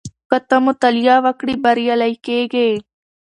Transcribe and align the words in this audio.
که 0.29 0.37
ته 0.47 0.57
مطالعه 0.67 1.17
وکړې 1.25 1.55
بریالی 1.63 2.13
کېږې. 2.25 2.69